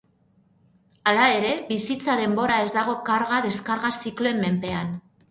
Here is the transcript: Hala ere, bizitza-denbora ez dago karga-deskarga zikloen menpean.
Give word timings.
Hala 1.09 1.25
ere, 1.33 1.49
bizitza-denbora 1.67 2.55
ez 2.67 2.71
dago 2.77 2.95
karga-deskarga 3.09 3.91
zikloen 4.07 4.41
menpean. 4.47 4.91